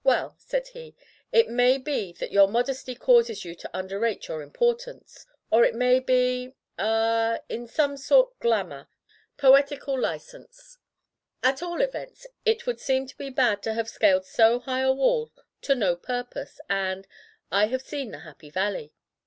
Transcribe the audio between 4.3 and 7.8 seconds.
im portance, or it may be— ^ah— in